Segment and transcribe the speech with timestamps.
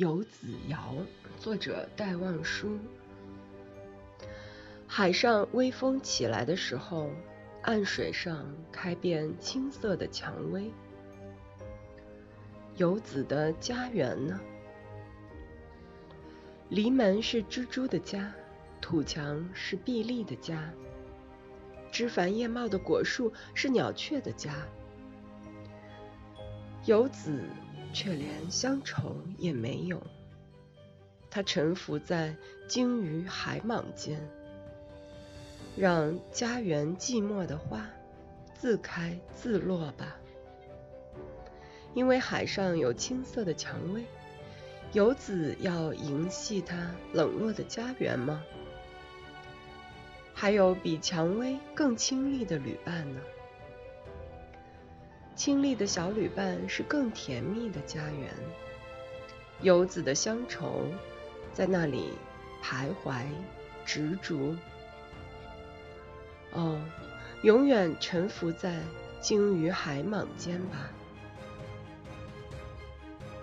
[0.00, 0.94] 游子谣，
[1.38, 2.78] 作者戴望舒。
[4.86, 7.10] 海上微风起来的时候，
[7.60, 10.70] 岸水上开遍青色的蔷薇。
[12.78, 14.40] 游子的家园呢？
[16.70, 18.32] 篱门是蜘蛛的家，
[18.80, 20.72] 土墙是壁立的家，
[21.92, 24.54] 枝繁叶茂的果树是鸟雀的家。
[26.86, 27.44] 游子。
[27.92, 30.02] 却连乡愁也没有，
[31.30, 32.36] 他沉浮在
[32.68, 34.20] 鲸鱼海蟒间，
[35.76, 37.88] 让家园寂寞的花
[38.54, 40.16] 自开自落吧。
[41.94, 44.04] 因为海上有青色的蔷薇，
[44.92, 48.42] 游子要迎系他冷落的家园吗？
[50.32, 53.20] 还有比蔷薇更清丽的旅伴呢？
[55.40, 58.30] 清丽的小旅伴是更甜蜜的家园，
[59.62, 60.84] 游子的乡愁
[61.54, 62.12] 在那里
[62.62, 63.22] 徘徊
[63.86, 64.54] 执着。
[66.52, 66.78] 哦，
[67.40, 68.80] 永远沉浮在
[69.18, 70.90] 鲸鱼海蟒间吧。